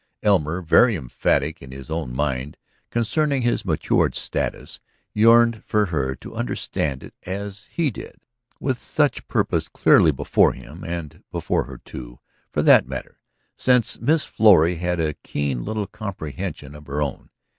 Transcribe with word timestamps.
Elmer, 0.23 0.63
very 0.63 0.95
emphatic 0.95 1.61
in 1.61 1.71
his 1.71 1.91
own 1.91 2.11
mind 2.11 2.57
concerning 2.89 3.43
his 3.43 3.63
matured 3.63 4.15
status, 4.15 4.79
yearned 5.13 5.63
for 5.63 5.85
her 5.85 6.15
to 6.15 6.33
understand 6.33 7.03
it 7.03 7.13
as 7.21 7.67
he 7.69 7.91
did. 7.91 8.19
With 8.59 8.81
such 8.81 9.27
purpose 9.27 9.67
clearly 9.69 10.11
before 10.11 10.53
him... 10.53 10.83
and 10.83 11.23
before 11.31 11.65
her, 11.65 11.77
too, 11.77 12.17
for 12.51 12.63
that 12.63 12.87
matter, 12.87 13.19
since 13.55 14.01
Miss 14.01 14.25
Florrie 14.25 14.77
had 14.77 14.99
a 14.99 15.13
keen 15.13 15.63
little 15.63 15.85
comprehension 15.85 16.73
of 16.73 16.87
her 16.87 16.99
own 16.99 17.29